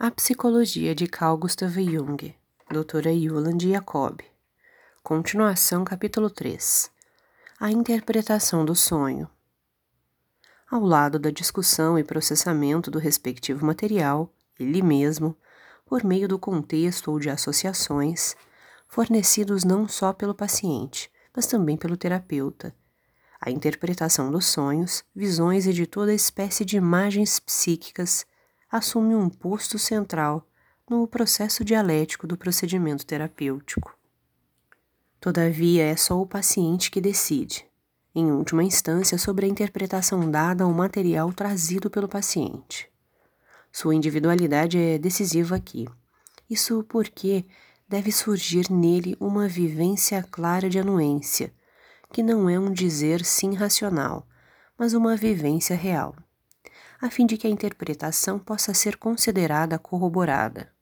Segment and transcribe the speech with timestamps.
[0.00, 2.32] A Psicologia de Carl Gustav Jung,
[2.70, 4.20] Doutora Yuland Jacob.
[5.02, 6.88] Continuação, capítulo 3.
[7.58, 9.28] A interpretação do sonho.
[10.70, 15.36] Ao lado da discussão e processamento do respectivo material, ele mesmo,
[15.84, 18.36] por meio do contexto ou de associações,
[18.86, 22.72] fornecidos não só pelo paciente, mas também pelo terapeuta,
[23.40, 28.24] a interpretação dos sonhos, visões e de toda espécie de imagens psíquicas
[28.70, 30.46] assume um posto central
[30.88, 33.96] no processo dialético do procedimento terapêutico.
[35.20, 37.66] Todavia, é só o paciente que decide,
[38.14, 42.88] em última instância, sobre a interpretação dada ao material trazido pelo paciente.
[43.72, 45.86] Sua individualidade é decisiva aqui.
[46.48, 47.44] Isso porque
[47.88, 51.52] deve surgir nele uma vivência clara de anuência,
[52.12, 54.26] que não é um dizer sim racional,
[54.78, 56.14] mas uma vivência real
[57.00, 60.72] a fim de que a interpretação possa ser considerada corroborada.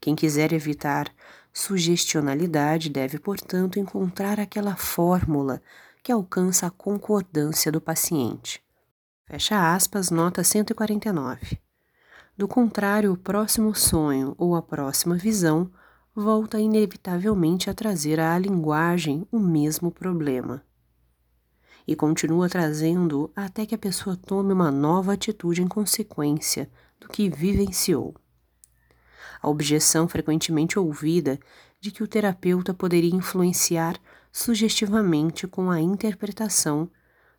[0.00, 1.12] Quem quiser evitar
[1.52, 5.60] sugestionalidade deve, portanto, encontrar aquela fórmula
[6.02, 8.62] que alcança a concordância do paciente.
[9.26, 11.58] Fecha aspas, nota 149.
[12.36, 15.68] Do contrário, o próximo sonho ou a próxima visão
[16.14, 20.62] volta inevitavelmente a trazer à linguagem o mesmo problema
[21.88, 27.30] e continua trazendo até que a pessoa tome uma nova atitude em consequência do que
[27.30, 28.14] vivenciou.
[29.40, 31.40] A objeção frequentemente ouvida
[31.80, 33.98] de que o terapeuta poderia influenciar
[34.30, 36.90] sugestivamente com a interpretação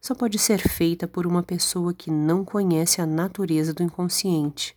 [0.02, 4.75] só pode ser feita por uma pessoa que não conhece a natureza do inconsciente,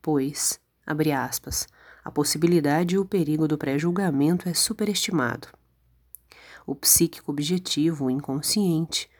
[0.00, 1.66] pois, abre aspas,
[2.02, 5.57] a possibilidade e o perigo do pré-julgamento é superestimado
[6.68, 9.10] o psíquico objetivo, o inconsciente,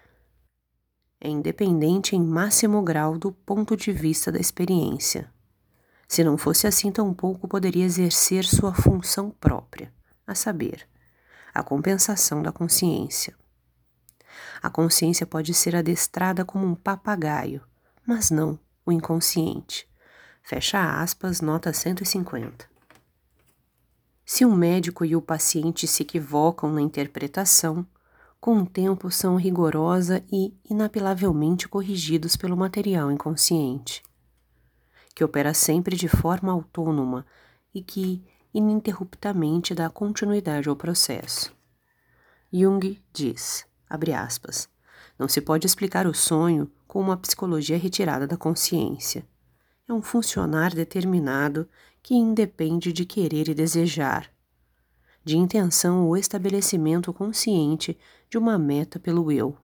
[1.18, 5.32] é independente em máximo grau do ponto de vista da experiência.
[6.06, 9.90] Se não fosse assim, tampouco poderia exercer sua função própria,
[10.26, 10.86] a saber,
[11.54, 13.34] a compensação da consciência.
[14.62, 17.62] A consciência pode ser adestrada como um papagaio,
[18.06, 19.88] mas não o inconsciente.
[20.42, 22.77] Fecha aspas, nota 150.
[24.30, 27.86] Se o médico e o paciente se equivocam na interpretação,
[28.38, 34.02] com o tempo são rigorosa e inapelavelmente corrigidos pelo material inconsciente,
[35.14, 37.24] que opera sempre de forma autônoma
[37.74, 38.22] e que
[38.52, 41.56] ininterruptamente dá continuidade ao processo.
[42.52, 44.68] Jung diz, abre aspas,
[45.18, 49.26] não se pode explicar o sonho com uma psicologia retirada da consciência.
[49.88, 51.66] É um funcionar determinado
[52.08, 54.30] que independe de querer e desejar,
[55.22, 57.98] de intenção ou estabelecimento consciente
[58.30, 59.58] de uma meta pelo eu.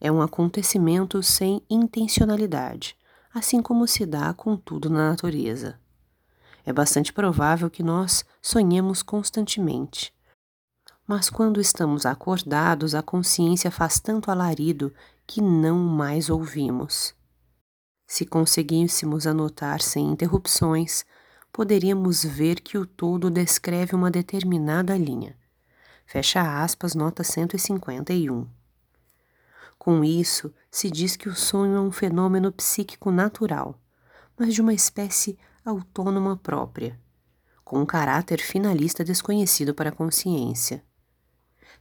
[0.00, 2.96] É um acontecimento sem intencionalidade,
[3.32, 5.78] assim como se dá com tudo na natureza.
[6.64, 10.12] É bastante provável que nós sonhemos constantemente.
[11.06, 14.92] Mas quando estamos acordados, a consciência faz tanto alarido
[15.24, 17.14] que não mais ouvimos.
[18.16, 21.04] Se conseguíssemos anotar sem interrupções,
[21.52, 25.36] poderíamos ver que o todo descreve uma determinada linha.
[26.06, 28.48] Fecha aspas, nota 151.
[29.78, 33.78] Com isso, se diz que o sonho é um fenômeno psíquico natural,
[34.38, 36.98] mas de uma espécie autônoma própria,
[37.62, 40.82] com um caráter finalista desconhecido para a consciência.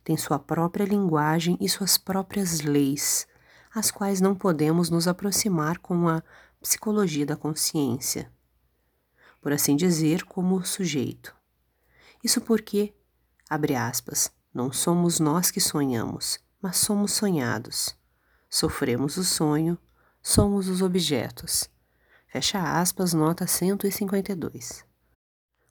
[0.04, 3.26] Tem sua própria linguagem e suas próprias leis
[3.76, 6.24] às quais não podemos nos aproximar com a
[6.62, 8.32] psicologia da consciência,
[9.42, 11.36] por assim dizer, como sujeito.
[12.24, 12.96] Isso porque,
[13.50, 17.94] abre aspas, não somos nós que sonhamos, mas somos sonhados.
[18.50, 19.78] Sofremos o sonho,
[20.24, 21.70] somos os objetos.
[22.28, 24.86] Fecha aspas, nota 152.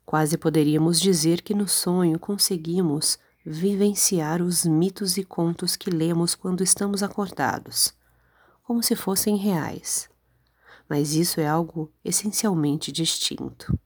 [0.05, 6.63] Quase poderíamos dizer que no sonho conseguimos vivenciar os mitos e contos que lemos quando
[6.63, 7.93] estamos acordados,
[8.63, 10.09] como se fossem reais.
[10.89, 13.79] Mas isso é algo essencialmente distinto.